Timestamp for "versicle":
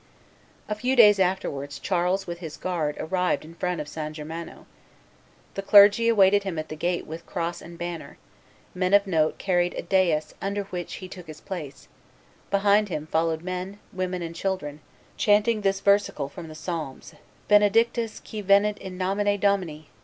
15.81-16.29